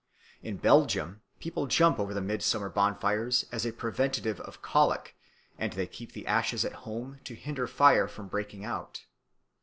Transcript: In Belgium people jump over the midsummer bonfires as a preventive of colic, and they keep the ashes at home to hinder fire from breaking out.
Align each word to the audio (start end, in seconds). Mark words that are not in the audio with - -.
In 0.41 0.57
Belgium 0.57 1.21
people 1.39 1.67
jump 1.67 1.99
over 1.99 2.11
the 2.11 2.21
midsummer 2.21 2.71
bonfires 2.71 3.45
as 3.51 3.67
a 3.67 3.71
preventive 3.71 4.39
of 4.39 4.59
colic, 4.63 5.15
and 5.59 5.73
they 5.73 5.85
keep 5.85 6.13
the 6.13 6.25
ashes 6.25 6.65
at 6.65 6.73
home 6.89 7.19
to 7.23 7.35
hinder 7.35 7.67
fire 7.67 8.07
from 8.07 8.27
breaking 8.27 8.65
out. 8.65 9.05